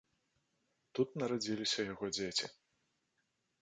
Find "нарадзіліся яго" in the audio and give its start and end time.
1.25-2.05